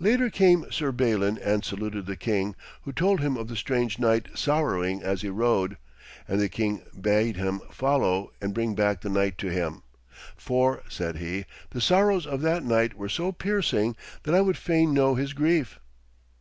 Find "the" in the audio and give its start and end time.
2.06-2.16, 3.46-3.54, 6.40-6.48, 9.02-9.08, 11.70-11.80